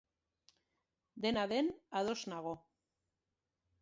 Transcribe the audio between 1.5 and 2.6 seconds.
den, ados nago.